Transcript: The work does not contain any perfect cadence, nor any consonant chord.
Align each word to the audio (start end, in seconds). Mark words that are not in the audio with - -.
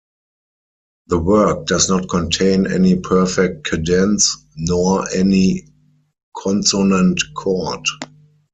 The 1.09 1.19
work 1.19 1.67
does 1.67 1.87
not 1.87 2.09
contain 2.09 2.65
any 2.65 2.95
perfect 2.95 3.65
cadence, 3.69 4.35
nor 4.57 5.07
any 5.13 5.67
consonant 6.35 7.21
chord. 7.35 7.85